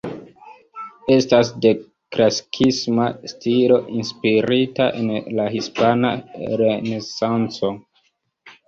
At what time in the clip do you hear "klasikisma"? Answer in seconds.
2.17-3.07